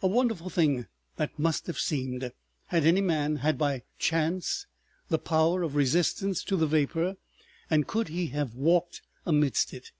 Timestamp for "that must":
1.16-1.66